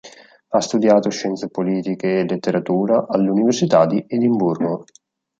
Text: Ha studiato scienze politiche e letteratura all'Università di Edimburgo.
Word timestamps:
Ha 0.47 0.59
studiato 0.59 1.11
scienze 1.11 1.49
politiche 1.51 2.17
e 2.21 2.27
letteratura 2.27 3.05
all'Università 3.07 3.85
di 3.85 4.03
Edimburgo. 4.07 4.85